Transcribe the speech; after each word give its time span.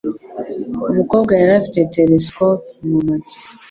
Umukobwa 0.91 1.31
yari 1.41 1.51
afite 1.59 1.79
telesikope 1.95 2.67
mu 2.87 2.97
ntoki. 3.03 3.37